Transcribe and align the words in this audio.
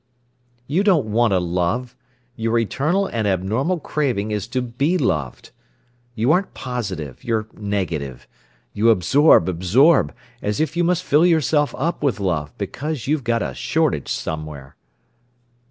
"You 0.65 0.83
don't 0.83 1.05
want 1.11 1.29
to 1.29 1.37
love—your 1.37 2.57
eternal 2.57 3.05
and 3.05 3.27
abnormal 3.27 3.79
craving 3.79 4.31
is 4.31 4.47
to 4.47 4.59
be 4.63 4.97
loved. 4.97 5.51
You 6.15 6.31
aren't 6.31 6.55
positive, 6.55 7.23
you're 7.23 7.47
negative. 7.53 8.27
You 8.73 8.89
absorb, 8.89 9.47
absorb, 9.47 10.11
as 10.41 10.59
if 10.59 10.75
you 10.75 10.83
must 10.83 11.03
fill 11.03 11.27
yourself 11.27 11.75
up 11.77 12.01
with 12.01 12.19
love, 12.19 12.51
because 12.57 13.05
you've 13.05 13.23
got 13.23 13.43
a 13.43 13.53
shortage 13.53 14.09
somewhere." 14.09 14.75